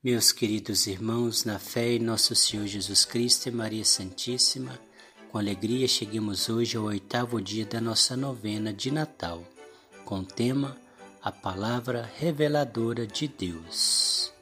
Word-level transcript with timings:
Meus 0.00 0.30
queridos 0.30 0.86
irmãos, 0.86 1.44
na 1.44 1.58
fé 1.58 1.94
em 1.94 1.98
nosso 1.98 2.32
Senhor 2.32 2.68
Jesus 2.68 3.04
Cristo 3.04 3.48
e 3.48 3.50
Maria 3.50 3.84
Santíssima, 3.84 4.78
com 5.28 5.38
alegria 5.38 5.88
chegamos 5.88 6.48
hoje 6.48 6.76
ao 6.76 6.84
oitavo 6.84 7.42
dia 7.42 7.66
da 7.66 7.80
nossa 7.80 8.16
novena 8.16 8.72
de 8.72 8.92
Natal, 8.92 9.42
com 10.04 10.20
o 10.20 10.24
tema 10.24 10.76
A 11.20 11.32
Palavra 11.32 12.08
Reveladora 12.16 13.08
de 13.08 13.26
Deus. 13.26 14.32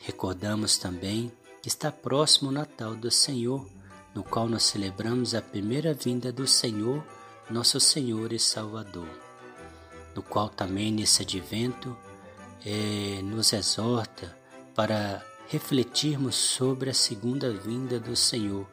Recordamos 0.00 0.78
também 0.78 1.30
que 1.60 1.68
está 1.68 1.92
próximo 1.92 2.48
o 2.48 2.52
Natal 2.52 2.94
do 2.96 3.10
Senhor, 3.10 3.68
no 4.14 4.24
qual 4.24 4.48
nós 4.48 4.62
celebramos 4.62 5.34
a 5.34 5.42
primeira 5.42 5.92
vinda 5.92 6.32
do 6.32 6.46
Senhor, 6.46 7.04
nosso 7.50 7.78
Senhor 7.78 8.32
e 8.32 8.38
Salvador, 8.38 9.10
no 10.14 10.22
qual 10.22 10.48
também 10.48 10.90
nesse 10.90 11.20
advento 11.20 11.94
é, 12.64 13.20
nos 13.22 13.52
exorta 13.52 14.39
para 14.80 15.22
refletirmos 15.50 16.34
sobre 16.34 16.88
a 16.88 16.94
segunda 16.94 17.52
vinda 17.52 18.00
do 18.00 18.16
Senhor, 18.16 18.66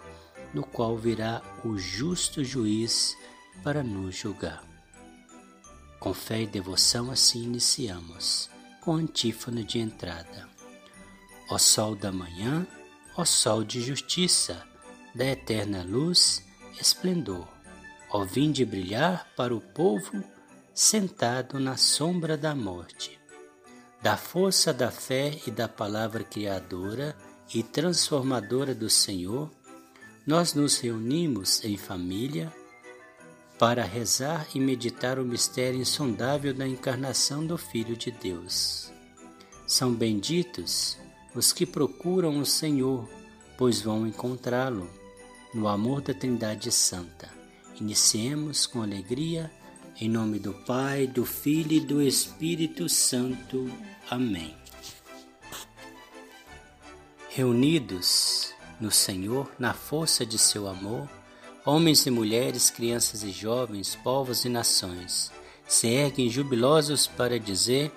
no 0.53 0.63
qual 0.63 0.95
virá 0.95 1.41
o 1.65 1.77
justo 1.77 2.45
juiz 2.45 3.13
para 3.61 3.83
nos 3.83 4.15
julgar. 4.15 4.63
Com 5.99 6.13
fé 6.13 6.43
e 6.43 6.47
devoção, 6.47 7.11
assim 7.11 7.43
iniciamos, 7.43 8.49
com 8.79 8.95
antífona 8.95 9.61
de 9.61 9.79
entrada. 9.79 10.47
Ó 11.49 11.57
sol 11.57 11.93
da 11.93 12.09
manhã, 12.09 12.65
ó 13.17 13.25
sol 13.25 13.61
de 13.61 13.81
justiça, 13.81 14.65
da 15.13 15.25
eterna 15.25 15.83
luz, 15.83 16.41
esplendor, 16.79 17.49
ó 18.09 18.23
vinde 18.23 18.63
brilhar 18.63 19.27
para 19.35 19.53
o 19.53 19.59
povo 19.59 20.23
sentado 20.73 21.59
na 21.59 21.75
sombra 21.75 22.37
da 22.37 22.55
morte 22.55 23.16
da 24.01 24.15
força 24.15 24.73
da 24.73 24.91
fé 24.91 25.39
e 25.45 25.51
da 25.51 25.67
palavra 25.67 26.23
criadora 26.23 27.15
e 27.53 27.63
transformadora 27.63 28.75
do 28.75 28.89
Senhor, 28.89 29.49
nós 30.25 30.53
nos 30.53 30.77
reunimos 30.77 31.63
em 31.63 31.77
família 31.77 32.53
para 33.57 33.83
rezar 33.83 34.47
e 34.53 34.59
meditar 34.59 35.17
o 35.17 35.25
mistério 35.25 35.79
insondável 35.79 36.53
da 36.53 36.67
encarnação 36.67 37.45
do 37.45 37.57
Filho 37.57 37.97
de 37.97 38.11
Deus. 38.11 38.91
São 39.65 39.93
benditos 39.93 40.97
os 41.33 41.51
que 41.51 41.65
procuram 41.65 42.39
o 42.39 42.45
Senhor, 42.45 43.09
pois 43.57 43.81
vão 43.81 44.05
encontrá-lo 44.05 44.89
no 45.53 45.67
amor 45.67 46.01
da 46.01 46.13
Trindade 46.13 46.71
Santa. 46.71 47.29
Iniciemos 47.79 48.65
com 48.65 48.81
alegria 48.81 49.51
em 49.99 50.07
nome 50.07 50.37
do 50.37 50.53
Pai, 50.53 51.07
do 51.07 51.25
Filho 51.25 51.73
e 51.73 51.79
do 51.79 52.01
Espírito 52.01 52.87
Santo. 52.87 53.67
Amém. 54.09 54.55
Reunidos 57.29 58.53
no 58.79 58.91
Senhor, 58.91 59.51
na 59.57 59.73
força 59.73 60.23
de 60.23 60.37
seu 60.37 60.67
amor, 60.67 61.09
homens 61.65 62.05
e 62.05 62.11
mulheres, 62.11 62.69
crianças 62.69 63.23
e 63.23 63.31
jovens, 63.31 63.95
povos 63.95 64.45
e 64.45 64.49
nações, 64.49 65.31
se 65.67 65.87
erguem 65.87 66.29
jubilosos 66.29 67.07
para 67.07 67.39
dizer: 67.39 67.91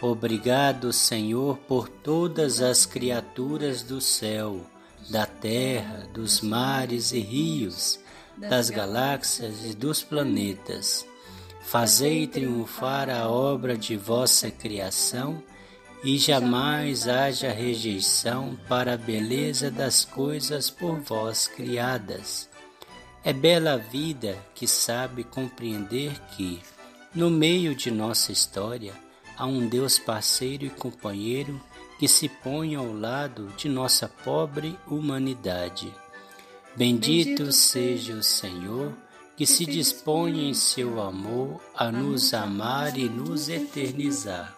Obrigado, 0.00 0.94
Senhor, 0.94 1.58
por 1.58 1.90
todas 1.90 2.62
as 2.62 2.86
criaturas 2.86 3.82
do 3.82 4.00
céu, 4.00 4.64
da 5.10 5.26
terra, 5.26 6.08
dos 6.14 6.40
mares 6.40 7.12
e 7.12 7.20
rios, 7.20 8.00
das 8.34 8.70
galáxias 8.70 9.62
e 9.66 9.74
dos 9.74 10.02
planetas 10.02 11.06
Fazei 11.64 12.26
triunfar 12.26 13.10
a 13.10 13.28
obra 13.28 13.76
de 13.76 13.96
vossa 13.96 14.50
criação 14.50 15.42
e 16.04 16.18
jamais 16.18 17.08
haja 17.08 17.50
rejeição 17.50 18.56
para 18.68 18.94
a 18.94 18.96
beleza 18.96 19.70
das 19.70 20.04
coisas 20.04 20.70
por 20.70 21.00
vós 21.00 21.48
criadas. 21.48 22.48
É 23.24 23.32
bela 23.32 23.72
a 23.72 23.76
vida 23.78 24.38
que 24.54 24.68
sabe 24.68 25.24
compreender 25.24 26.12
que, 26.36 26.60
no 27.14 27.30
meio 27.30 27.74
de 27.74 27.90
nossa 27.90 28.30
história, 28.30 28.92
há 29.36 29.46
um 29.46 29.66
Deus 29.66 29.98
parceiro 29.98 30.66
e 30.66 30.70
companheiro 30.70 31.58
que 31.98 32.06
se 32.06 32.28
põe 32.28 32.74
ao 32.74 32.92
lado 32.92 33.48
de 33.56 33.68
nossa 33.68 34.06
pobre 34.06 34.78
humanidade. 34.86 35.92
Bendito 36.76 37.50
seja 37.50 38.12
o 38.12 38.22
Senhor 38.22 38.92
que 39.36 39.46
se 39.46 39.66
dispõe 39.66 40.48
em 40.48 40.54
seu 40.54 41.00
amor 41.00 41.60
a 41.74 41.90
nos 41.90 42.32
amar 42.32 42.96
e 42.96 43.08
nos 43.08 43.48
eternizar. 43.48 44.56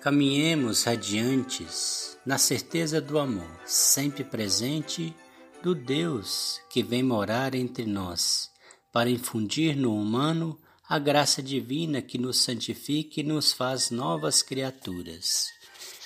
Caminhemos 0.00 0.84
radiantes 0.84 2.16
na 2.24 2.38
certeza 2.38 3.00
do 3.00 3.18
amor, 3.18 3.50
sempre 3.64 4.22
presente 4.22 5.14
do 5.62 5.74
Deus 5.74 6.60
que 6.70 6.82
vem 6.82 7.02
morar 7.02 7.54
entre 7.54 7.86
nós, 7.86 8.50
para 8.92 9.10
infundir 9.10 9.76
no 9.76 9.96
humano 9.96 10.58
a 10.88 10.98
graça 10.98 11.42
divina 11.42 12.02
que 12.02 12.18
nos 12.18 12.38
santifica 12.38 13.20
e 13.20 13.22
nos 13.22 13.52
faz 13.52 13.90
novas 13.90 14.42
criaturas. 14.42 15.48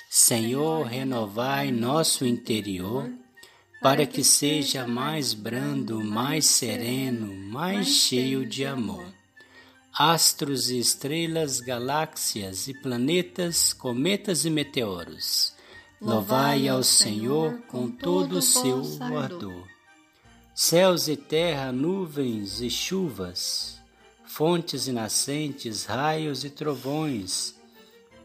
Senhor, 0.09 0.85
renovai 0.87 1.71
nosso 1.71 2.25
interior 2.25 3.11
para 3.81 4.05
que 4.05 4.23
seja 4.23 4.85
mais 4.85 5.33
brando, 5.33 6.03
mais 6.03 6.45
sereno, 6.45 7.33
mais 7.49 7.87
cheio 7.87 8.45
de 8.45 8.65
amor. 8.65 9.05
Astros 9.93 10.69
e 10.69 10.77
estrelas, 10.77 11.59
galáxias 11.59 12.67
e 12.67 12.73
planetas, 12.73 13.73
cometas 13.73 14.45
e 14.45 14.49
meteoros, 14.49 15.53
louvai 16.01 16.67
ao 16.67 16.83
Senhor 16.83 17.59
com 17.67 17.89
todo 17.89 18.37
o 18.37 18.41
seu 18.41 18.81
ardor. 19.17 19.67
Céus 20.53 21.07
e 21.07 21.15
terra, 21.15 21.71
nuvens 21.71 22.61
e 22.61 22.69
chuvas, 22.69 23.79
fontes 24.25 24.87
e 24.87 24.91
nascentes, 24.91 25.85
raios 25.85 26.43
e 26.43 26.49
trovões, 26.49 27.55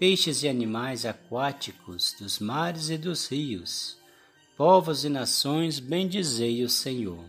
peixes 0.01 0.43
e 0.43 0.49
animais 0.49 1.07
aquáticos 1.07 2.15
dos 2.19 2.41
mares 2.41 2.91
e 2.91 2.99
dos 2.99 3.29
rios, 3.29 3.97
povos 4.57 5.05
e 5.05 5.09
nações, 5.09 5.81
bendizei 5.81 6.63
o 6.63 6.69
Senhor. 6.69 7.25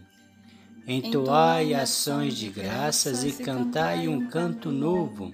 Entoai 0.88 1.74
ações 1.74 2.36
de 2.36 2.50
graças 2.50 3.24
e 3.24 3.31
cantai 3.44 4.08
um 4.08 4.28
canto 4.28 4.72
novo. 4.72 5.31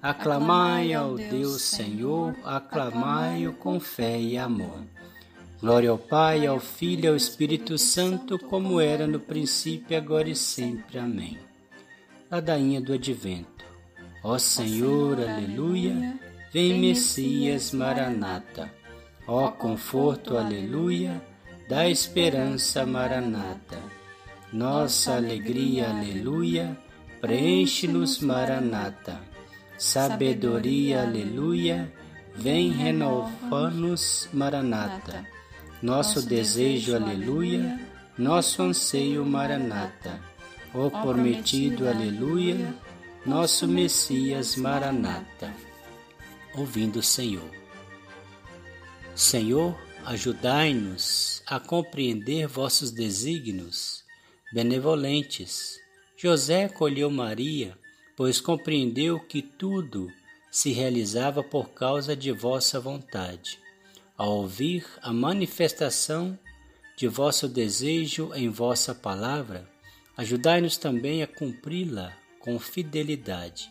Aclamai 0.00 0.94
ao 0.94 1.16
Deus 1.16 1.62
Senhor, 1.62 2.36
aclamai-o 2.44 3.52
com 3.54 3.80
fé 3.80 4.20
e 4.20 4.38
amor. 4.38 4.84
Glória 5.60 5.90
ao 5.90 5.98
Pai, 5.98 6.46
ao 6.46 6.60
Filho 6.60 7.06
e 7.06 7.08
ao 7.08 7.16
Espírito 7.16 7.76
Santo, 7.76 8.38
como 8.38 8.80
era 8.80 9.06
no 9.06 9.18
princípio, 9.18 9.96
agora 9.96 10.28
e 10.28 10.36
sempre. 10.36 10.98
Amém. 10.98 11.38
Ladainha 12.30 12.80
do 12.80 12.92
Advento. 12.92 13.64
Ó 14.22 14.38
Senhor, 14.38 15.18
aleluia, 15.20 16.20
vem 16.52 16.78
Messias, 16.78 17.72
Maranata. 17.72 18.70
Ó 19.28 19.50
conforto, 19.50 20.38
aleluia, 20.38 21.20
da 21.68 21.88
esperança 21.88 22.86
maranata. 22.86 23.78
Nossa 24.52 25.16
alegria, 25.16 25.90
aleluia, 25.90 26.78
preenche-nos, 27.20 28.20
maranata. 28.20 29.20
Sabedoria, 29.76 31.02
aleluia, 31.02 31.92
vem 32.36 32.70
renovar-nos, 32.70 34.28
maranata. 34.32 35.26
Nosso 35.82 36.22
desejo, 36.22 36.94
aleluia, 36.94 37.80
nosso 38.16 38.62
anseio, 38.62 39.24
maranata. 39.26 40.20
Ó 40.72 40.88
prometido, 40.88 41.88
aleluia, 41.88 42.74
nosso 43.26 43.66
Messias, 43.66 44.54
maranata. 44.54 45.52
Ouvindo 46.54 47.00
o 47.00 47.02
Senhor. 47.02 47.65
Senhor, 49.16 49.74
ajudai-nos 50.04 51.42
a 51.46 51.58
compreender 51.58 52.46
vossos 52.46 52.90
desígnios 52.90 54.04
benevolentes. 54.52 55.80
José 56.18 56.66
acolheu 56.66 57.10
Maria, 57.10 57.78
pois 58.14 58.42
compreendeu 58.42 59.18
que 59.18 59.40
tudo 59.40 60.12
se 60.50 60.70
realizava 60.70 61.42
por 61.42 61.70
causa 61.70 62.14
de 62.14 62.30
vossa 62.30 62.78
vontade. 62.78 63.58
Ao 64.18 64.30
ouvir 64.36 64.86
a 65.00 65.14
manifestação 65.14 66.38
de 66.94 67.08
vosso 67.08 67.48
desejo 67.48 68.32
em 68.34 68.50
vossa 68.50 68.94
palavra, 68.94 69.66
ajudai-nos 70.14 70.76
também 70.76 71.22
a 71.22 71.26
cumpri-la 71.26 72.12
com 72.38 72.58
fidelidade. 72.58 73.70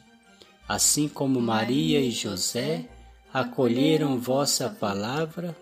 Assim 0.68 1.08
como 1.08 1.40
Maria 1.40 2.02
e 2.02 2.10
José 2.10 2.90
acolheram 3.36 4.18
vossa 4.18 4.70
palavra, 4.70 5.54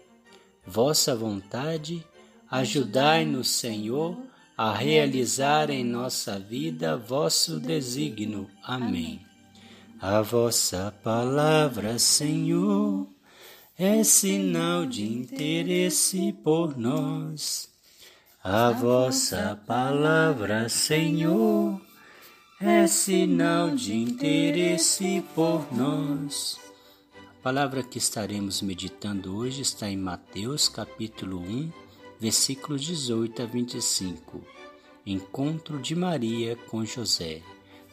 vossa 0.63 1.15
vontade, 1.15 2.05
ajudai-nos, 2.47 3.49
Senhor, 3.49 4.15
a 4.55 4.71
realizar 4.71 5.71
em 5.71 5.83
nossa 5.83 6.37
vida 6.37 6.95
vosso 6.95 7.59
desígnio. 7.59 8.47
Amém. 8.63 9.21
A 9.99 10.21
vossa 10.21 10.93
palavra, 11.03 11.97
Senhor, 11.97 13.07
é 13.75 14.03
sinal 14.03 14.85
de 14.85 15.11
interesse 15.11 16.31
por 16.43 16.77
nós. 16.77 17.71
A 18.43 18.69
vossa 18.69 19.59
palavra, 19.65 20.69
Senhor, 20.69 21.81
é 22.61 22.85
sinal 22.85 23.71
de 23.71 23.95
interesse 23.95 25.25
por 25.33 25.75
nós. 25.75 26.62
A 27.43 27.51
palavra 27.51 27.83
que 27.83 27.97
estaremos 27.97 28.61
meditando 28.61 29.35
hoje 29.35 29.63
está 29.63 29.89
em 29.89 29.97
Mateus 29.97 30.69
capítulo 30.69 31.41
1, 31.41 31.73
versículos 32.17 32.81
18 32.85 33.41
a 33.41 33.45
25. 33.45 34.41
Encontro 35.05 35.77
de 35.77 35.93
Maria 35.93 36.55
com 36.55 36.85
José. 36.85 37.41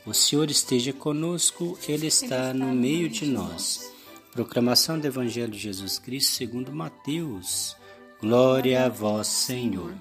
O 0.07 0.15
Senhor 0.15 0.49
esteja 0.53 0.93
conosco, 0.93 1.77
Ele 1.89 2.07
está 2.07 2.55
no 2.55 2.73
meio 2.73 3.09
de 3.09 3.27
nós. 3.27 3.93
Proclamação 4.31 5.01
do 5.01 5.09
Evangelho 5.09 5.51
de 5.51 5.59
Jesus 5.59 5.99
Cristo 5.99 6.31
segundo 6.31 6.73
Mateus. 6.73 7.77
Glória 8.21 8.87
a 8.87 8.89
vós, 8.89 9.27
Senhor. 9.27 9.93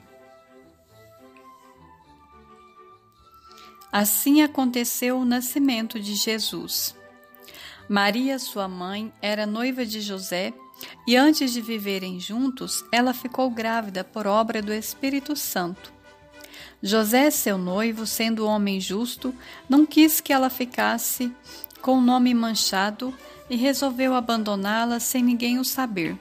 Assim 3.92 4.44
aconteceu 4.44 5.18
o 5.18 5.26
nascimento 5.26 6.00
de 6.00 6.14
Jesus. 6.14 6.99
Maria, 7.90 8.38
sua 8.38 8.68
mãe, 8.68 9.12
era 9.20 9.48
noiva 9.48 9.84
de 9.84 10.00
José 10.00 10.54
e 11.08 11.16
antes 11.16 11.52
de 11.52 11.60
viverem 11.60 12.20
juntos, 12.20 12.86
ela 12.92 13.16
ficou 13.16 13.50
grávida 13.50 14.04
por 14.04 14.28
obra 14.28 14.62
do 14.62 14.72
Espírito 14.72 15.36
Santo. 15.36 15.92
José, 16.84 17.32
seu 17.32 17.58
noivo, 17.58 18.06
sendo 18.06 18.46
homem 18.46 18.80
justo, 18.80 19.34
não 19.68 19.88
quis 19.88 20.22
que 20.22 20.32
ela 20.32 20.52
ficasse 20.52 21.34
com 21.82 21.98
o 21.98 22.02
nome 22.02 22.32
manchado 22.32 23.12
e 23.50 23.56
resolveu 23.56 24.14
abandoná-la 24.14 25.00
sem 25.00 25.24
ninguém 25.24 25.58
o 25.58 25.66
saber. 25.66 26.16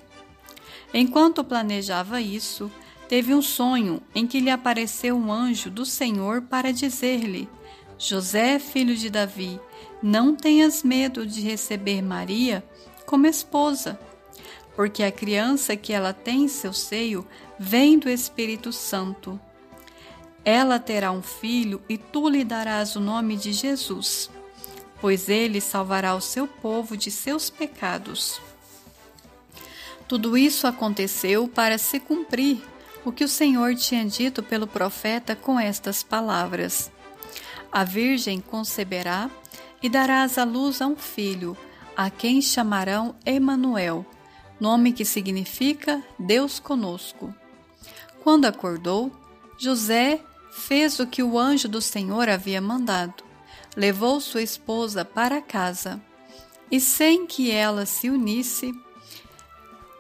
Enquanto 0.93 1.45
planejava 1.45 2.19
isso, 2.19 2.73
teve 3.11 3.35
um 3.35 3.43
sonho 3.43 4.01
em 4.15 4.27
que 4.27 4.41
lhe 4.41 4.51
apareceu 4.51 5.15
um 5.17 5.31
anjo 5.31 5.71
do 5.71 5.85
Senhor 5.85 6.41
para 6.41 6.73
dizer-lhe: 6.73 7.47
José, 7.99 8.59
filho 8.59 8.97
de 8.97 9.11
Davi, 9.11 9.61
não 10.03 10.35
tenhas 10.35 10.83
medo 10.83 11.27
de 11.27 11.41
receber 11.41 12.03
Maria 12.03 12.65
como 13.05 13.27
esposa, 13.27 13.99
porque 14.77 15.03
a 15.03 15.11
criança 15.11 15.77
que 15.77 15.93
ela 15.93 16.13
tem 16.13 16.45
em 16.45 16.49
seu 16.49 16.73
seio 16.73 17.27
vem 17.59 17.99
do 17.99 18.09
Espírito 18.09 18.73
Santo. 18.73 19.39
Ela 20.45 20.79
terá 20.79 21.11
um 21.11 21.23
filho 21.23 21.83
e 21.89 21.99
tu 21.99 22.29
lhe 22.29 22.45
darás 22.45 22.95
o 22.97 23.01
nome 23.01 23.37
de 23.37 23.53
Jesus, 23.53 24.31
pois 25.01 25.29
ele 25.29 25.61
salvará 25.61 26.15
o 26.15 26.21
seu 26.21 26.47
povo 26.47 26.97
de 26.97 27.11
seus 27.11 27.51
pecados. 27.51 28.41
Tudo 30.07 30.39
isso 30.39 30.67
aconteceu 30.67 31.49
para 31.49 31.77
se 31.77 32.01
cumprir 32.01 32.63
o 33.05 33.13
que 33.13 33.25
o 33.25 33.29
Senhor 33.29 33.75
tinha 33.75 34.05
dito 34.05 34.43
pelo 34.43 34.67
profeta 34.67 35.37
com 35.37 35.59
estas 35.59 36.03
palavras: 36.03 36.91
A 37.71 37.85
Virgem 37.85 38.41
conceberá 38.41 39.31
e 39.83 39.89
darás 39.89 40.39
à 40.39 40.45
luz 40.45 40.81
a 40.81 40.87
um 40.87 40.97
filho, 40.97 41.57
a 41.97 42.11
quem 42.11 42.41
chamarão 42.41 43.15
Emanuel, 43.25 44.05
nome 44.61 44.93
que 44.93 45.05
significa 45.05 46.03
Deus 46.19 46.59
conosco. 46.59 47.35
Quando 48.23 48.47
acordou, 48.47 49.13
José 49.59 50.21
fez 50.51 50.99
o 50.99 51.07
que 51.07 51.23
o 51.23 51.39
anjo 51.39 51.69
do 51.69 51.81
Senhor 51.81 52.29
havia 52.29 52.61
mandado. 52.61 53.25
Levou 53.77 54.21
sua 54.21 54.43
esposa 54.43 55.05
para 55.05 55.41
casa 55.41 56.01
e, 56.71 56.81
sem 56.81 57.27
que 57.27 57.51
ela 57.51 57.87
se 57.87 58.11
unisse, 58.11 58.73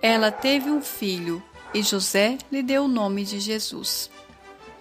ela 0.02 0.30
teve 0.30 0.70
um 0.70 0.80
filho 0.80 1.42
e 1.72 1.82
José 1.82 2.38
lhe 2.50 2.62
deu 2.62 2.84
o 2.84 2.88
nome 2.88 3.25
de 3.25 3.40
Jesus. 3.40 4.10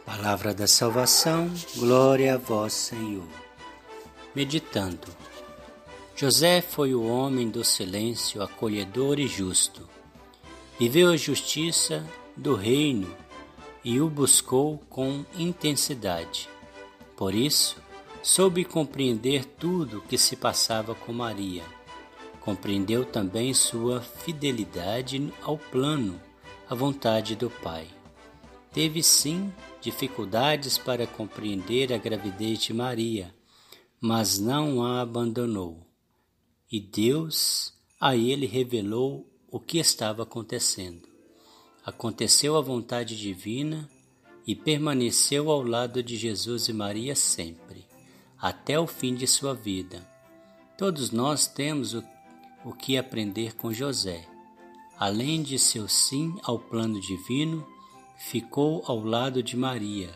Palavra 0.05 0.53
da 0.53 0.67
salvação, 0.67 1.51
glória 1.75 2.35
a 2.35 2.37
vós, 2.37 2.73
Senhor. 2.73 3.46
Meditando. 4.37 5.07
José 6.15 6.61
foi 6.61 6.93
o 6.93 7.03
homem 7.07 7.49
do 7.49 7.63
silêncio, 7.63 8.43
acolhedor 8.43 9.19
e 9.19 9.25
justo. 9.25 9.89
Viveu 10.79 11.09
a 11.09 11.17
justiça 11.17 12.05
do 12.35 12.53
reino 12.53 13.11
e 13.83 13.99
o 13.99 14.07
buscou 14.07 14.77
com 14.91 15.25
intensidade. 15.39 16.47
Por 17.15 17.33
isso, 17.33 17.77
soube 18.21 18.63
compreender 18.63 19.43
tudo 19.43 19.97
o 19.97 20.01
que 20.01 20.19
se 20.19 20.35
passava 20.35 20.93
com 20.93 21.11
Maria. 21.11 21.63
Compreendeu 22.39 23.03
também 23.05 23.55
sua 23.55 24.01
fidelidade 24.01 25.33
ao 25.41 25.57
plano, 25.57 26.21
à 26.69 26.75
vontade 26.75 27.35
do 27.35 27.49
Pai. 27.49 27.87
Teve 28.71 29.01
sim 29.01 29.51
dificuldades 29.81 30.77
para 30.77 31.07
compreender 31.07 31.91
a 31.91 31.97
gravidez 31.97 32.59
de 32.59 32.71
Maria, 32.71 33.35
mas 33.99 34.37
não 34.37 34.83
a 34.83 35.01
abandonou. 35.01 35.85
E 36.71 36.79
Deus 36.79 37.73
a 37.99 38.15
ele 38.15 38.45
revelou 38.45 39.27
o 39.49 39.59
que 39.59 39.79
estava 39.79 40.23
acontecendo. 40.23 41.07
Aconteceu 41.85 42.55
a 42.57 42.61
vontade 42.61 43.17
divina 43.17 43.89
e 44.45 44.55
permaneceu 44.55 45.49
ao 45.49 45.63
lado 45.63 46.03
de 46.03 46.15
Jesus 46.15 46.67
e 46.67 46.73
Maria 46.73 47.15
sempre, 47.15 47.85
até 48.37 48.79
o 48.79 48.85
fim 48.85 49.15
de 49.15 49.25
sua 49.25 49.53
vida. 49.53 50.07
Todos 50.77 51.11
nós 51.11 51.47
temos 51.47 51.93
o, 51.93 52.03
o 52.63 52.73
que 52.73 52.97
aprender 52.97 53.55
com 53.55 53.73
José. 53.73 54.27
Além 54.99 55.41
de 55.41 55.57
seu 55.57 55.87
sim 55.87 56.35
ao 56.43 56.59
plano 56.59 56.99
divino, 56.99 57.65
ficou 58.17 58.83
ao 58.85 59.03
lado 59.03 59.41
de 59.41 59.55
Maria, 59.55 60.09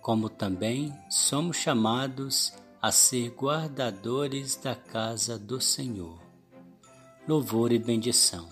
como 0.00 0.28
também 0.28 0.92
somos 1.08 1.56
chamados 1.56 2.52
a 2.82 2.90
ser 2.90 3.30
guardadores 3.30 4.56
da 4.56 4.74
casa 4.74 5.38
do 5.38 5.60
Senhor. 5.60 6.20
Louvor 7.28 7.70
e 7.70 7.78
bendição. 7.78 8.48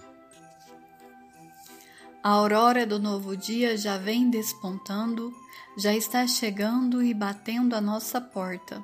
A 2.23 2.29
aurora 2.29 2.87
do 2.87 3.01
novo 3.01 3.37
dia 3.37 3.77
já 3.77 3.99
vem 3.99 4.31
despontando, 4.31 5.33
já 5.77 5.97
está 5.97 6.29
chegando 6.29 7.03
e 7.03 7.13
batendo 7.13 7.75
a 7.75 7.81
nossa 7.81 8.21
porta. 8.21 8.81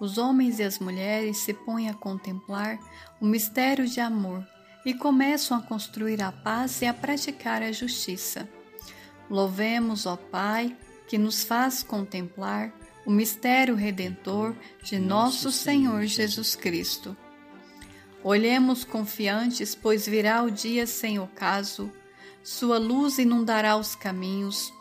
Os 0.00 0.16
homens 0.16 0.58
e 0.58 0.62
as 0.62 0.78
mulheres 0.78 1.36
se 1.36 1.52
põem 1.52 1.90
a 1.90 1.94
contemplar 1.94 2.78
o 3.20 3.26
mistério 3.26 3.86
de 3.86 4.00
amor 4.00 4.42
e 4.86 4.94
começam 4.94 5.58
a 5.58 5.62
construir 5.62 6.22
a 6.22 6.32
paz 6.32 6.80
e 6.80 6.86
a 6.86 6.94
praticar 6.94 7.62
a 7.62 7.70
justiça. 7.70 8.48
Louvemos, 9.28 10.06
ó 10.06 10.16
Pai, 10.16 10.74
que 11.06 11.18
nos 11.18 11.44
faz 11.44 11.82
contemplar 11.82 12.72
o 13.04 13.10
mistério 13.10 13.74
redentor 13.74 14.54
de 14.82 14.98
nosso 14.98 15.50
Senhor 15.50 16.04
Jesus 16.04 16.54
Cristo. 16.54 17.16
Olhemos 18.22 18.84
confiantes, 18.84 19.74
pois 19.74 20.06
virá 20.06 20.42
o 20.42 20.50
dia 20.50 20.86
sem 20.86 21.18
ocaso, 21.18 21.90
sua 22.42 22.78
luz 22.78 23.18
inundará 23.18 23.76
os 23.76 23.94
caminhos, 23.94 24.72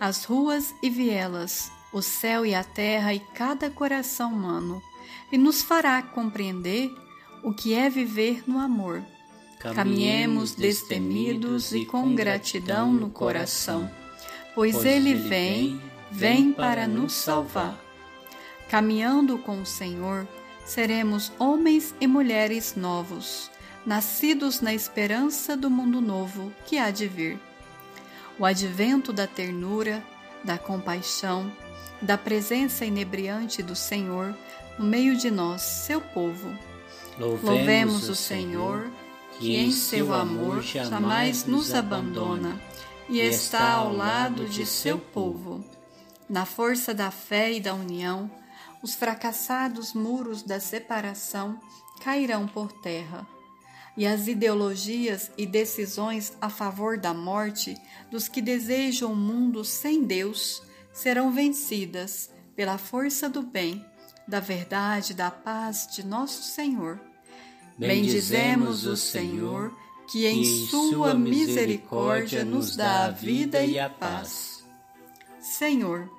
as 0.00 0.24
ruas 0.24 0.74
e 0.82 0.90
vielas, 0.90 1.70
o 1.92 2.02
céu 2.02 2.44
e 2.44 2.54
a 2.54 2.62
terra 2.62 3.14
e 3.14 3.20
cada 3.34 3.70
coração 3.70 4.32
humano, 4.32 4.82
e 5.30 5.38
nos 5.38 5.62
fará 5.62 6.02
compreender 6.02 6.90
o 7.42 7.52
que 7.52 7.74
é 7.74 7.88
viver 7.88 8.42
no 8.46 8.58
amor. 8.58 9.02
Caminhemos 9.58 10.54
destemidos 10.54 11.72
e 11.72 11.84
com 11.84 12.14
gratidão 12.14 12.92
no 12.92 13.10
coração, 13.10 13.90
pois 14.54 14.84
ele 14.84 15.14
vem 15.14 15.80
vem 16.10 16.52
para 16.52 16.86
nos 16.86 17.12
salvar. 17.12 17.78
Caminhando 18.68 19.38
com 19.38 19.62
o 19.62 19.66
Senhor, 19.66 20.26
seremos 20.64 21.32
homens 21.38 21.94
e 22.00 22.06
mulheres 22.06 22.74
novos, 22.76 23.50
nascidos 23.86 24.60
na 24.60 24.74
esperança 24.74 25.56
do 25.56 25.70
mundo 25.70 26.00
novo 26.00 26.52
que 26.66 26.78
há 26.78 26.90
de 26.90 27.08
vir. 27.08 27.38
O 28.38 28.44
advento 28.44 29.12
da 29.12 29.26
ternura, 29.26 30.04
da 30.44 30.58
compaixão, 30.58 31.50
da 32.00 32.16
presença 32.16 32.84
inebriante 32.84 33.62
do 33.62 33.74
Senhor 33.74 34.34
no 34.78 34.84
meio 34.84 35.16
de 35.16 35.30
nós, 35.30 35.62
seu 35.62 36.00
povo. 36.00 36.56
Louvemos, 37.18 37.42
Louvemos 37.42 38.08
o 38.08 38.14
Senhor, 38.14 38.90
que 39.38 39.56
em 39.56 39.72
seu 39.72 40.14
amor 40.14 40.62
jamais 40.62 41.44
nos 41.44 41.74
abandona 41.74 42.60
e 43.08 43.20
está 43.20 43.72
ao 43.72 43.92
lado 43.92 44.46
de 44.46 44.64
seu 44.64 44.98
povo. 44.98 45.64
Na 46.28 46.44
força 46.44 46.92
da 46.92 47.10
fé 47.10 47.52
e 47.52 47.60
da 47.60 47.74
união, 47.74 48.30
os 48.82 48.94
fracassados 48.94 49.94
muros 49.94 50.42
da 50.42 50.60
separação 50.60 51.58
cairão 52.00 52.46
por 52.46 52.70
terra, 52.70 53.26
e 53.96 54.06
as 54.06 54.28
ideologias 54.28 55.30
e 55.36 55.46
decisões 55.46 56.32
a 56.40 56.48
favor 56.48 56.98
da 56.98 57.12
morte 57.12 57.76
dos 58.10 58.28
que 58.28 58.40
desejam 58.40 59.12
um 59.12 59.16
mundo 59.16 59.64
sem 59.64 60.04
Deus 60.04 60.62
serão 60.92 61.32
vencidas 61.32 62.30
pela 62.54 62.78
força 62.78 63.28
do 63.28 63.42
bem, 63.42 63.84
da 64.26 64.38
verdade, 64.38 65.14
da 65.14 65.30
paz 65.30 65.88
de 65.90 66.04
nosso 66.04 66.42
Senhor. 66.42 67.00
Bendizemos 67.76 68.84
o 68.84 68.96
Senhor 68.96 69.74
que 70.10 70.26
em 70.26 70.44
sua 70.66 71.14
misericórdia 71.14 72.44
nos 72.44 72.76
dá 72.76 73.06
a 73.06 73.10
vida 73.10 73.64
e 73.64 73.78
a 73.78 73.88
paz. 73.88 74.64
Senhor, 75.40 76.10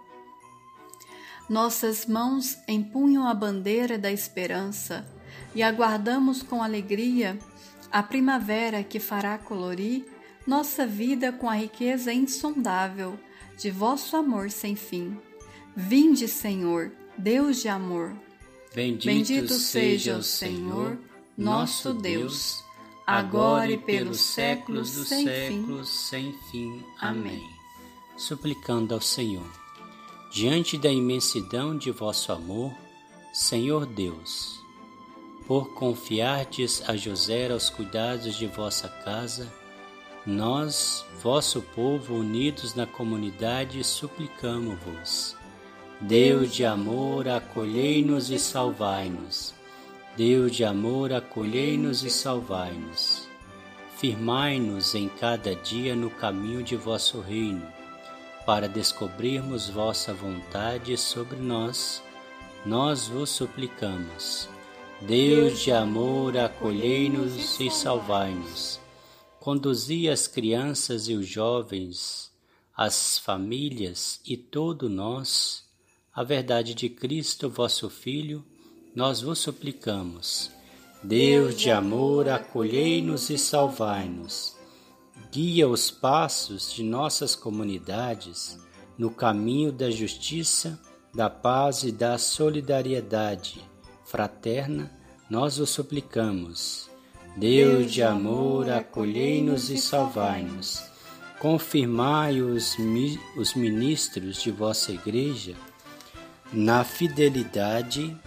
nossas 1.50 2.06
mãos 2.06 2.58
empunham 2.68 3.28
a 3.28 3.34
bandeira 3.34 3.98
da 3.98 4.12
esperança 4.12 5.06
e 5.56 5.64
aguardamos 5.64 6.44
com 6.44 6.62
alegria 6.62 7.38
a 7.92 8.04
primavera 8.04 8.84
que 8.84 9.00
fará 9.00 9.38
colorir 9.38 10.06
nossa 10.46 10.86
vida 10.86 11.32
com 11.32 11.50
a 11.50 11.56
riqueza 11.56 12.14
insondável 12.14 13.20
de 13.58 13.70
vosso 13.70 14.16
amor 14.16 14.50
sem 14.52 14.76
fim. 14.76 15.18
Vinde, 15.76 16.28
Senhor, 16.28 16.92
Deus 17.18 17.62
de 17.62 17.68
amor. 17.68 18.14
Bendito, 18.74 19.06
Bendito 19.06 19.54
seja 19.54 20.18
o 20.18 20.24
Senhor, 20.24 20.98
nosso 21.38 21.94
Deus, 21.94 22.64
agora 23.06 23.72
e 23.72 23.78
pelos 23.78 24.20
séculos 24.20 24.96
dos 24.96 25.08
séculos 25.08 25.90
sem 25.90 26.34
fim. 26.52 26.84
Amém. 27.00 27.44
Suplicando 28.16 28.94
ao 28.94 29.02
Senhor, 29.02 29.50
diante 30.32 30.78
da 30.78 30.92
imensidão 30.92 31.76
de 31.76 31.90
vosso 31.90 32.32
amor, 32.32 32.72
Senhor 33.34 33.86
Deus, 33.86 34.60
por 35.48 35.74
confiardes 35.74 36.88
a 36.88 36.96
José 36.96 37.52
aos 37.52 37.70
cuidados 37.70 38.36
de 38.36 38.46
vossa 38.46 38.88
casa, 38.88 39.52
nós, 40.26 41.04
vosso 41.24 41.62
povo, 41.62 42.14
unidos 42.14 42.76
na 42.76 42.86
comunidade, 42.86 43.84
suplicamos-vos. 43.84 45.36
Deus 46.00 46.54
de 46.54 46.64
amor, 46.64 47.28
acolhei-nos 47.28 48.30
e 48.30 48.38
salvai-nos. 48.38 49.56
Deus 50.16 50.56
de 50.56 50.64
amor, 50.64 51.12
acolhei-nos 51.12 52.04
e 52.04 52.10
salvai-nos. 52.10 53.28
Firmai-nos 53.98 54.94
em 54.94 55.10
cada 55.10 55.56
dia 55.56 55.96
no 55.96 56.10
caminho 56.10 56.62
de 56.62 56.76
vosso 56.76 57.20
reino, 57.20 57.68
para 58.50 58.68
descobrirmos 58.68 59.70
vossa 59.70 60.12
vontade 60.12 60.98
sobre 60.98 61.38
nós. 61.38 62.02
Nós 62.66 63.08
vos 63.08 63.30
suplicamos. 63.30 64.50
Deus 65.02 65.60
de 65.60 65.72
amor, 65.72 66.36
acolhei-nos 66.36 67.60
e 67.60 67.70
salvai-nos. 67.70 68.80
Conduzi 69.40 70.10
as 70.10 70.28
crianças 70.28 71.08
e 71.08 71.14
os 71.14 71.28
jovens, 71.28 72.32
as 72.76 73.20
famílias 73.20 74.20
e 74.26 74.36
todo 74.36 74.90
nós, 74.90 75.64
a 76.12 76.24
verdade 76.24 76.74
de 76.74 76.90
Cristo, 76.90 77.52
vosso 77.52 77.88
Filho, 77.88 78.44
nós 78.96 79.22
vos 79.22 79.38
suplicamos. 79.38 80.50
Deus 81.04 81.56
de 81.56 81.70
amor, 81.70 82.28
acolhei-nos 82.28 83.30
e 83.30 83.38
salvai-nos. 83.38 84.59
Guia 85.32 85.68
os 85.68 85.92
passos 85.92 86.74
de 86.74 86.84
nossas 86.84 87.36
comunidades 87.36 88.58
no 88.98 89.12
caminho 89.12 89.72
da 89.72 89.92
justiça, 89.92 90.80
da 91.14 91.30
paz 91.30 91.84
e 91.84 91.92
da 91.92 92.18
solidariedade 92.18 93.62
fraterna, 94.06 94.92
nós 95.30 95.60
o 95.60 95.68
suplicamos. 95.68 96.90
Deus 97.38 97.92
de 97.92 98.02
amor, 98.02 98.72
acolhei-nos 98.72 99.70
e 99.70 99.78
salvai-nos. 99.78 100.84
Confirmai 101.40 102.42
os, 102.42 102.76
os 103.38 103.54
ministros 103.54 104.42
de 104.42 104.50
vossa 104.50 104.92
Igreja 104.92 105.56
na 106.52 106.84
fidelidade 106.84 108.18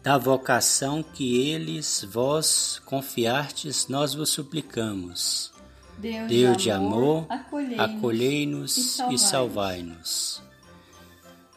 da 0.00 0.16
vocação 0.16 1.02
que 1.02 1.50
eles 1.50 2.06
vós 2.08 2.80
confiartes, 2.86 3.88
nós 3.88 4.14
vos 4.14 4.30
suplicamos. 4.30 5.57
Deus, 5.98 6.28
Deus 6.28 6.56
de 6.56 6.70
amor, 6.70 7.26
amor 7.28 7.80
acolhei-nos 7.80 9.00
e 9.10 9.18
salvai-nos. 9.18 10.40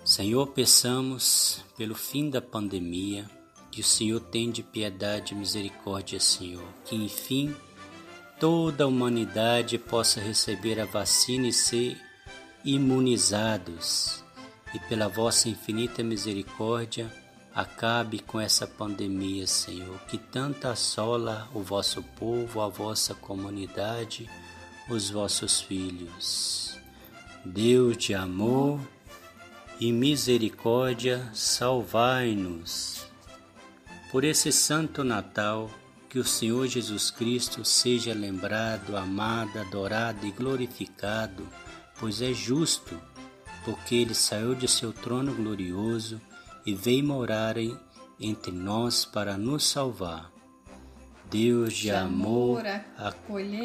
Senhor, 0.04 0.48
peçamos 0.48 1.64
pelo 1.78 1.94
fim 1.94 2.28
da 2.28 2.42
pandemia, 2.42 3.30
que 3.70 3.82
o 3.82 3.84
Senhor 3.84 4.20
de 4.52 4.64
piedade 4.64 5.34
e 5.34 5.38
misericórdia, 5.38 6.20
Senhor, 6.20 6.68
que 6.84 6.96
enfim 6.96 7.56
toda 8.40 8.84
a 8.84 8.88
humanidade 8.88 9.78
possa 9.78 10.20
receber 10.20 10.80
a 10.80 10.86
vacina 10.86 11.48
e 11.48 11.54
ser 11.54 11.96
imunizados, 12.66 14.24
e 14.74 14.80
pela 14.80 15.08
vossa 15.08 15.50
infinita 15.50 16.04
misericórdia, 16.04 17.12
acabe 17.54 18.20
com 18.20 18.40
essa 18.40 18.66
pandemia, 18.66 19.46
Senhor, 19.46 20.00
que 20.08 20.18
tanto 20.18 20.68
assola 20.68 21.50
o 21.54 21.62
vosso 21.62 22.02
povo, 22.02 22.62
a 22.62 22.68
vossa 22.68 23.14
comunidade, 23.14 24.30
os 24.90 25.10
vossos 25.10 25.62
filhos. 25.62 26.78
Deus 27.44 27.98
de 27.98 28.14
amor, 28.14 28.80
e 29.80 29.92
misericórdia, 29.92 31.28
salvai-nos. 31.34 33.06
Por 34.12 34.24
esse 34.24 34.52
santo 34.52 35.04
Natal, 35.04 35.72
que 36.08 36.20
o 36.20 36.24
Senhor 36.24 36.68
Jesus 36.68 37.10
Cristo 37.10 37.66
seja 37.66 38.14
lembrado, 38.14 38.96
amado, 38.96 39.58
adorado 39.58 40.28
e 40.28 40.32
glorificado, 40.32 41.48
pois 42.00 42.22
é 42.22 42.32
justo, 42.32 42.96
porque 43.66 43.96
ele 43.96 44.14
saiu 44.14 44.54
de 44.54 44.68
seu 44.68 44.94
trono 44.94 45.34
glorioso 45.34 46.22
e 46.66 46.74
veio 46.74 47.04
morar 47.04 47.56
entre 48.20 48.52
nós 48.52 49.06
para 49.06 49.38
nos 49.38 49.66
salvar. 49.66 50.32
Deus 51.30 51.74
de, 51.74 51.90
amor, 51.92 52.64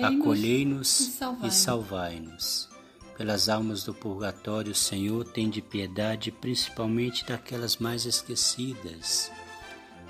acolhei-nos 0.03 1.21
e 1.43 1.51
salvai-nos. 1.51 2.69
Pelas 3.19 3.49
almas 3.49 3.83
do 3.83 3.93
purgatório, 3.93 4.75
Senhor, 4.75 5.25
tem 5.25 5.51
de 5.51 5.61
piedade, 5.61 6.31
principalmente 6.31 7.25
daquelas 7.27 7.79
mais 7.79 8.05
esquecidas. 8.05 9.33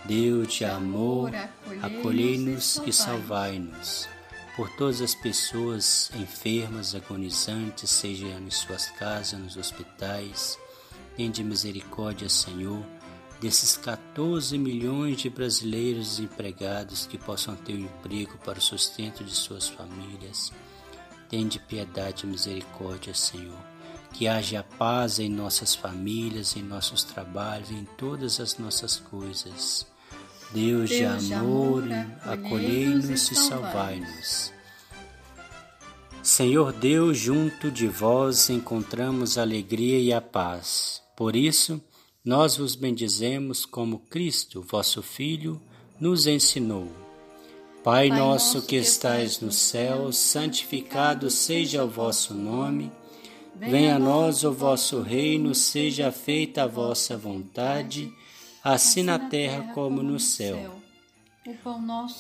Deus 0.05 0.53
de 0.53 0.65
amor, 0.65 1.31
acolhei-nos 1.83 2.81
e 2.85 2.93
salvai-nos. 2.93 4.09
Por 4.55 4.69
todas 4.71 5.01
as 5.01 5.15
pessoas 5.15 6.11
enfermas, 6.15 6.95
agonizantes, 6.95 7.91
sejam 7.91 8.29
em 8.39 8.51
suas 8.51 8.91
casas, 8.91 9.39
nos 9.39 9.57
hospitais, 9.57 10.59
de 11.17 11.43
misericórdia, 11.43 12.29
Senhor, 12.29 12.85
desses 13.41 13.77
14 13.77 14.57
milhões 14.59 15.19
de 15.19 15.31
brasileiros 15.31 16.17
desempregados 16.17 17.07
que 17.07 17.19
possam 17.19 17.57
ter 17.57 17.75
um 17.75 17.81
emprego 17.81 18.39
para 18.45 18.59
o 18.59 18.63
sustento 18.63 19.25
de 19.25 19.35
suas 19.35 19.69
famílias 19.69 20.53
Tende 21.29 21.59
piedade 21.59 22.25
e 22.25 22.29
misericórdia, 22.29 23.13
Senhor. 23.15 23.59
Que 24.13 24.29
haja 24.29 24.65
paz 24.79 25.19
em 25.19 25.29
nossas 25.29 25.75
famílias, 25.75 26.57
em 26.57 26.63
nossos 26.63 27.03
trabalhos, 27.03 27.71
em 27.71 27.85
todas 27.99 28.41
as 28.41 28.57
nossas 28.59 28.97
coisas. 28.97 29.87
Deus, 30.53 30.89
Deus 30.89 31.27
de 31.27 31.35
amor, 31.35 31.83
acolhei-nos 32.25 33.31
e 33.31 33.35
salvai-nos. 33.35 34.53
Senhor 36.23 36.73
Deus, 36.73 37.19
junto 37.19 37.71
de 37.71 37.89
vós 37.89 38.49
encontramos 38.49 39.37
a 39.37 39.43
alegria 39.43 39.99
e 39.99 40.13
a 40.13 40.21
paz. 40.21 41.03
Por 41.17 41.35
isso, 41.35 41.81
nós 42.23 42.59
vos 42.59 42.75
bendizemos 42.75 43.65
como 43.65 44.01
Cristo, 44.01 44.61
vosso 44.61 45.03
Filho, 45.03 45.61
nos 45.99 46.27
ensinou. 46.27 46.89
Pai 47.83 48.11
nosso 48.11 48.63
que 48.63 48.77
estais 48.77 49.41
no 49.41 49.53
céu, 49.53 50.13
santificado 50.13 51.31
seja 51.31 51.85
o 51.85 51.89
vosso 51.89 52.35
nome. 52.35 52.91
Venha 53.55 53.95
a 53.95 53.99
nós 53.99 54.45
o 54.45 54.53
vosso 54.53 55.01
reino, 55.01 55.55
seja 55.55 56.13
feita 56.13 56.65
a 56.65 56.67
vossa 56.67 57.17
vontade, 57.17 58.13
assim 58.63 59.03
na 59.03 59.19
terra 59.19 59.73
como 59.73 60.03
no 60.03 60.19
céu. 60.19 60.83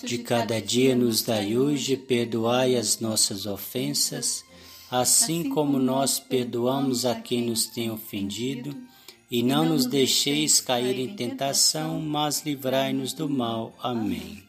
De 0.04 0.18
cada 0.18 0.62
dia 0.62 0.94
nos 0.94 1.20
dai 1.20 1.58
hoje, 1.58 1.96
perdoai 1.96 2.76
as 2.76 3.00
nossas 3.00 3.44
ofensas, 3.44 4.44
assim 4.90 5.48
como 5.50 5.78
nós 5.78 6.18
perdoamos 6.18 7.04
a 7.04 7.14
quem 7.14 7.46
nos 7.46 7.66
tem 7.66 7.90
ofendido, 7.90 8.76
e 9.30 9.42
não 9.42 9.64
nos 9.64 9.86
deixeis 9.86 10.60
cair 10.60 10.98
em 10.98 11.16
tentação, 11.16 12.00
mas 12.00 12.42
livrai-nos 12.44 13.12
do 13.12 13.28
mal. 13.28 13.74
Amém 13.82 14.46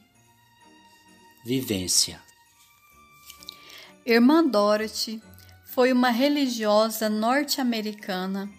vivência. 1.48 2.22
Irmã 4.06 4.46
Dorothy 4.46 5.22
foi 5.65 5.94
uma 5.94 6.10
religiosa 6.10 7.10
norte-americana, 7.10 8.50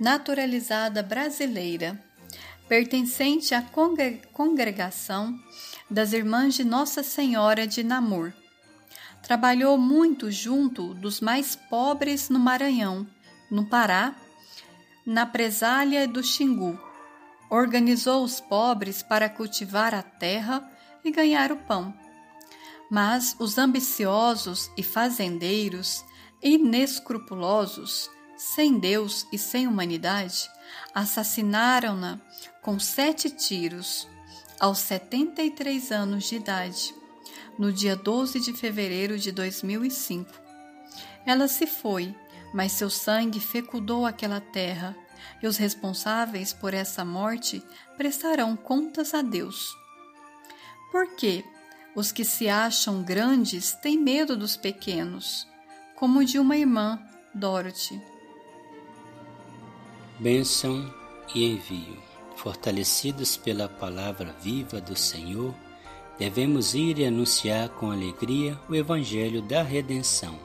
naturalizada 0.00 1.04
brasileira, 1.04 2.02
pertencente 2.68 3.54
à 3.54 3.62
congregação 4.32 5.38
das 5.88 6.12
Irmãs 6.12 6.54
de 6.54 6.64
Nossa 6.64 7.04
Senhora 7.04 7.64
de 7.64 7.84
Namur. 7.84 8.32
Trabalhou 9.22 9.78
muito 9.78 10.30
junto 10.30 10.94
dos 10.94 11.20
mais 11.20 11.54
pobres 11.54 12.28
no 12.28 12.38
Maranhão, 12.38 13.06
no 13.50 13.66
Pará, 13.66 14.14
na 15.06 15.24
Presália 15.24 16.06
do 16.08 16.22
Xingu. 16.22 16.78
Organizou 17.48 18.24
os 18.24 18.40
pobres 18.40 19.02
para 19.02 19.28
cultivar 19.28 19.94
a 19.94 20.02
terra 20.02 20.68
e 21.04 21.10
ganhar 21.10 21.52
o 21.52 21.56
pão 21.56 21.94
Mas 22.90 23.36
os 23.38 23.58
ambiciosos 23.58 24.70
e 24.76 24.82
fazendeiros, 24.82 26.04
inescrupulosos, 26.42 28.10
sem 28.36 28.78
Deus 28.78 29.26
e 29.32 29.38
sem 29.38 29.66
humanidade, 29.66 30.50
assassinaram-na 30.94 32.20
com 32.60 32.78
sete 32.78 33.30
tiros 33.30 34.08
aos 34.58 34.78
73 34.78 35.90
anos 35.92 36.24
de 36.24 36.36
idade, 36.36 36.94
no 37.58 37.72
dia 37.72 37.96
12 37.96 38.40
de 38.40 38.52
fevereiro 38.52 39.18
de 39.18 39.32
2005. 39.32 40.30
Ela 41.26 41.48
se 41.48 41.66
foi, 41.66 42.14
mas 42.52 42.72
seu 42.72 42.90
sangue 42.90 43.40
fecundou 43.40 44.04
aquela 44.04 44.40
terra, 44.40 44.96
e 45.42 45.46
os 45.46 45.56
responsáveis 45.56 46.52
por 46.52 46.74
essa 46.74 47.04
morte 47.04 47.62
prestarão 47.96 48.56
contas 48.56 49.14
a 49.14 49.22
Deus. 49.22 49.68
Por 50.90 51.14
que 51.14 51.44
os 51.94 52.10
que 52.10 52.24
se 52.24 52.48
acham 52.48 53.02
grandes 53.02 53.72
têm 53.72 53.98
medo 53.98 54.36
dos 54.36 54.56
pequenos, 54.56 55.46
como 55.94 56.24
de 56.24 56.38
uma 56.38 56.56
irmã, 56.56 57.00
Dorothy? 57.34 58.00
Bênção 60.18 60.92
e 61.34 61.44
envio. 61.44 62.02
Fortalecidos 62.36 63.36
pela 63.36 63.68
palavra 63.68 64.34
viva 64.40 64.80
do 64.80 64.96
Senhor, 64.96 65.54
devemos 66.18 66.74
ir 66.74 66.98
e 66.98 67.06
anunciar 67.06 67.68
com 67.70 67.90
alegria 67.90 68.58
o 68.68 68.74
Evangelho 68.74 69.42
da 69.42 69.62
redenção. 69.62 70.38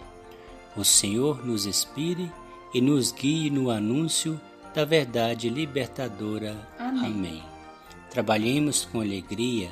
O 0.75 0.83
Senhor 0.83 1.45
nos 1.45 1.65
inspire 1.65 2.31
e 2.73 2.81
nos 2.81 3.11
guie 3.11 3.49
no 3.49 3.69
anúncio 3.69 4.39
da 4.73 4.85
verdade 4.85 5.49
libertadora. 5.49 6.55
Amém. 6.77 7.05
Amém. 7.05 7.43
Trabalhemos 8.09 8.85
com 8.85 9.01
alegria 9.01 9.71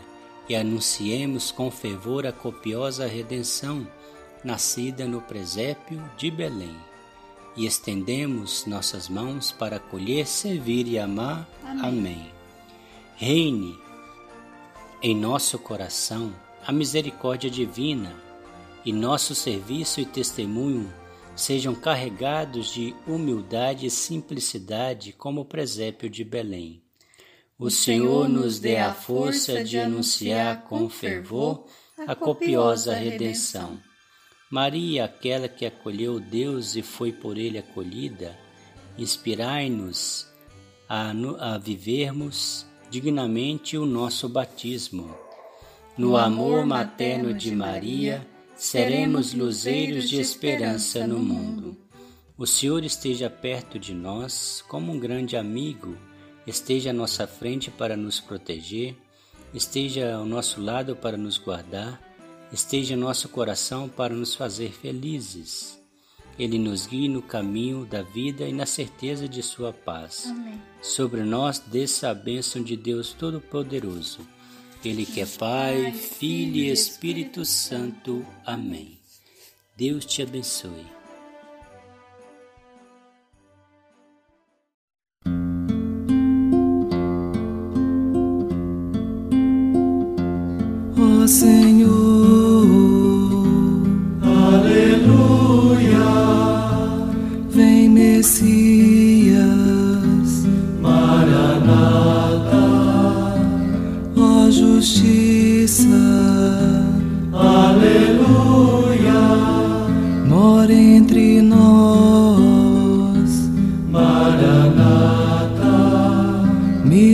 e 0.49 0.55
anunciemos 0.55 1.51
com 1.51 1.69
fervor 1.71 2.25
a 2.25 2.31
copiosa 2.31 3.07
redenção 3.07 3.87
nascida 4.43 5.07
no 5.07 5.21
presépio 5.21 6.01
de 6.17 6.29
Belém. 6.29 6.75
E 7.55 7.65
estendemos 7.65 8.65
nossas 8.65 9.07
mãos 9.07 9.51
para 9.51 9.77
acolher, 9.77 10.27
servir 10.27 10.87
e 10.87 10.99
amar. 10.99 11.47
Amém. 11.63 11.85
Amém. 11.85 12.31
Reine 13.15 13.84
em 15.05 15.13
nosso 15.13 15.59
coração 15.59 16.33
a 16.65 16.71
misericórdia 16.71 17.47
divina 17.47 18.11
e 18.83 18.91
nosso 18.91 19.35
serviço 19.35 20.01
e 20.01 20.05
testemunho 20.05 20.91
sejam 21.35 21.75
carregados 21.75 22.73
de 22.73 22.95
humildade 23.05 23.85
e 23.85 23.91
simplicidade 23.91 25.13
como 25.13 25.41
o 25.41 25.45
presépio 25.45 26.09
de 26.09 26.23
Belém. 26.23 26.81
O 27.59 27.69
Senhor 27.69 28.27
nos 28.27 28.57
dê 28.57 28.77
a 28.77 28.95
força 28.95 29.63
de 29.63 29.77
anunciar 29.77 30.63
com 30.63 30.89
fervor 30.89 31.67
a 32.07 32.15
copiosa 32.15 32.95
redenção. 32.95 33.79
Maria, 34.49 35.05
aquela 35.05 35.47
que 35.47 35.67
acolheu 35.67 36.19
Deus 36.19 36.75
e 36.75 36.81
foi 36.81 37.11
por 37.11 37.37
ele 37.37 37.59
acolhida, 37.59 38.35
inspirai-nos 38.97 40.27
a, 40.89 41.11
a 41.41 41.57
vivermos 41.59 42.65
dignamente 42.89 43.77
o 43.77 43.85
nosso 43.85 44.27
batismo. 44.27 45.15
No 45.97 46.17
amor 46.17 46.65
materno 46.65 47.33
de 47.33 47.55
Maria, 47.55 48.25
seremos 48.55 49.33
luzeiros 49.33 50.09
de 50.09 50.19
esperança 50.19 51.05
no 51.07 51.19
mundo. 51.19 51.77
O 52.37 52.45
Senhor 52.45 52.83
esteja 52.83 53.29
perto 53.29 53.79
de 53.79 53.93
nós 53.93 54.63
como 54.67 54.91
um 54.91 54.99
grande 54.99 55.37
amigo 55.37 55.97
esteja 56.45 56.91
à 56.91 56.93
nossa 56.93 57.25
frente 57.25 57.71
para 57.71 57.97
nos 57.97 58.19
proteger, 58.19 58.95
esteja 59.53 60.15
ao 60.15 60.25
nosso 60.25 60.61
lado 60.61 60.95
para 60.95 61.17
nos 61.17 61.37
guardar, 61.37 61.99
esteja 62.51 62.93
em 62.93 62.97
nosso 62.97 63.29
coração 63.29 63.89
para 63.89 64.13
nos 64.13 64.35
fazer 64.35 64.71
felizes. 64.71 65.79
Ele 66.37 66.59
nos 66.59 66.85
guie 66.85 67.07
no 67.07 67.21
caminho 67.21 67.85
da 67.85 68.01
vida 68.01 68.45
e 68.45 68.51
na 68.51 68.65
certeza 68.65 69.27
de 69.27 69.41
sua 69.41 69.71
paz. 69.71 70.25
Amém. 70.27 70.61
Sobre 70.81 71.23
nós 71.23 71.59
desça 71.59 72.09
a 72.09 72.13
bênção 72.13 72.61
de 72.61 72.75
Deus 72.75 73.13
Todo-Poderoso. 73.13 74.19
Ele 74.83 75.05
que 75.05 75.21
é 75.21 75.25
Pai, 75.25 75.91
Filho 75.91 76.57
e 76.57 76.69
Espírito 76.69 77.43
Santo. 77.45 78.25
Amém. 78.45 78.99
Deus 79.75 80.05
te 80.05 80.21
abençoe. 80.21 80.94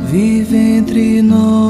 vive 0.10 0.56
entre 0.78 1.22
nós, 1.22 1.65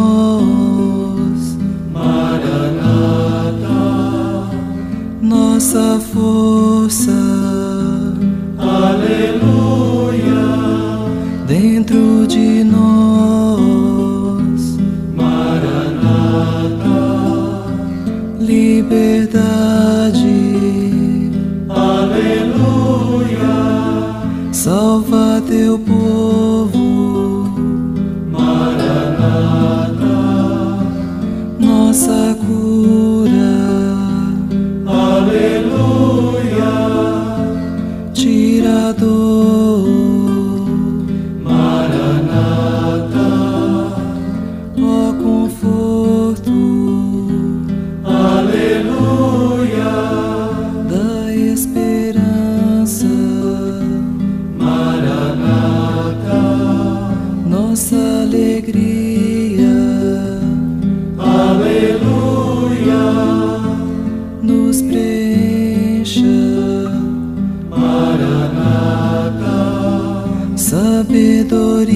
sabedoria. 70.65 71.93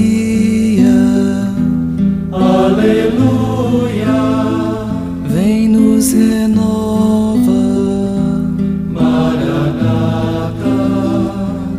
Aleluia, 2.32 4.21
vem 5.27 5.67
nos 5.69 6.13
renova. 6.13 7.63
Maranata, 8.93 10.77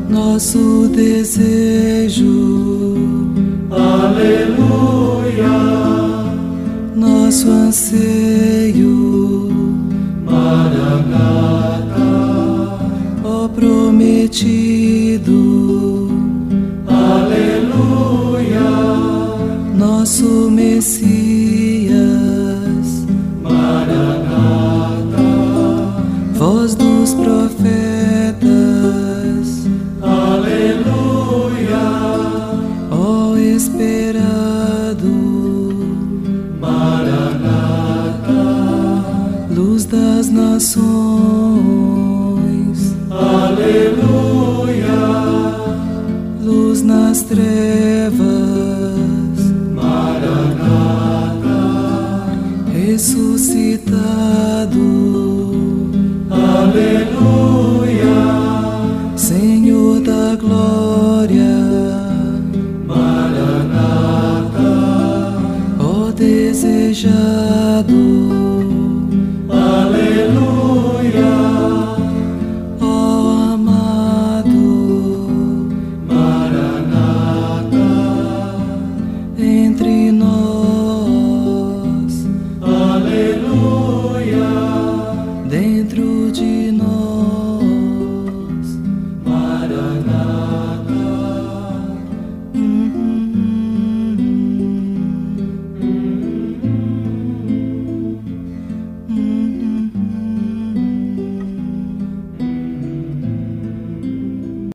nosso 0.08 0.90
desejo. 0.92 2.34
Aleluia, 3.70 5.58
nosso 6.96 7.48
anseio, 7.48 8.09
voz 26.40 26.74
dos 26.74 27.12
profetas, 27.12 28.49
desejado. 66.20 67.96